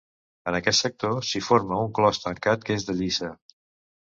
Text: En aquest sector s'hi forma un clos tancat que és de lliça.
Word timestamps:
En 0.51 0.55
aquest 0.59 0.85
sector 0.85 1.13
s'hi 1.31 1.41
forma 1.49 1.79
un 1.89 1.93
clos 1.99 2.23
tancat 2.25 2.67
que 2.71 2.79
és 2.81 2.89
de 2.89 2.97
lliça. 3.03 3.31